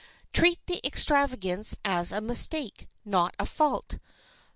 Treat 0.33 0.65
the 0.65 0.81
extravagance 0.83 1.77
as 1.85 2.11
a 2.11 2.21
mistake, 2.21 2.89
not 3.05 3.35
a 3.37 3.45
fault. 3.45 3.99